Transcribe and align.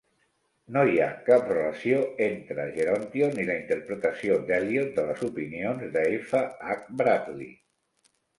No 0.75 0.83
hi 0.91 0.95
ha 1.01 1.09
cap 1.27 1.51
relació 1.51 1.99
entre 2.27 2.65
"Gerontion" 2.77 3.37
i 3.43 3.45
la 3.51 3.59
interpretació 3.65 4.39
d'Eliot 4.49 4.91
de 4.97 5.05
les 5.11 5.23
opinions 5.29 5.85
d'F. 5.99 6.43
H. 6.79 6.91
Bradley. 7.05 7.53